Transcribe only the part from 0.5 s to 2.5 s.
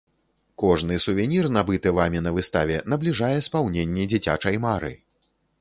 Кожны сувенір, набыты вамі на